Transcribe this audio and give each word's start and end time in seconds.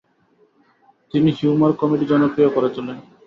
তিনি 1.13 1.29
humour 1.37 1.71
comedy 1.79 2.05
জনপ্রিয় 2.11 2.49
করে 2.55 2.69
তোলেন। 2.75 2.97